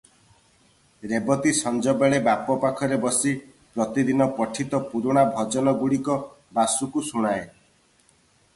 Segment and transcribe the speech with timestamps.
[1.09, 3.33] ରେବତୀ ସଞ୍ଜବେଳେ ବାପ ପାଖରେ ବସି
[3.77, 6.19] ପ୍ରତିଦିନ ପଠିତ ପୁରୁଣା ଭଜନଗୁଡ଼ିକ
[6.61, 7.45] ବାସୁକୁ ଶୁଣାଏ।